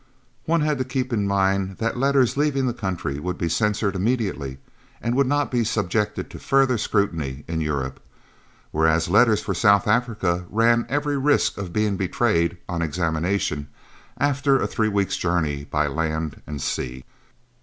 [0.45, 4.57] One had to keep in mind that letters leaving the country would be censored immediately
[4.99, 7.99] and would not be subjected to further scrutiny in Europe,
[8.71, 13.67] whereas letters for South Africa ran every risk of being betrayed on examination,
[14.17, 17.03] after a three weeks' journey by land and sea.